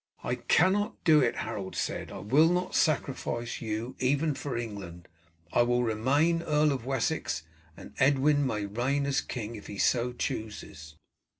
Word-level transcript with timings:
"I 0.23 0.33
cannot 0.33 1.03
do 1.03 1.21
it," 1.21 1.35
Harold 1.45 1.75
said. 1.75 2.11
"I 2.11 2.17
will 2.17 2.49
not 2.51 2.73
sacrifice 2.73 3.61
you 3.61 3.95
even 3.99 4.33
for 4.33 4.57
England. 4.57 5.07
I 5.53 5.61
will 5.61 5.83
remain 5.83 6.41
Earl 6.41 6.71
of 6.71 6.87
Wessex, 6.87 7.43
and 7.77 7.93
Edwin 7.99 8.43
may 8.47 8.65
reign 8.65 9.05
as 9.05 9.21
king 9.21 9.55
if 9.55 9.67
he 9.67 9.77
so 9.77 10.11
chooses." 10.11 10.95